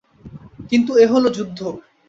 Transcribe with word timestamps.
কিন্তু 0.69 0.91
এ 0.97 1.05
হল 1.13 1.23
যুদ্ধ। 1.37 1.59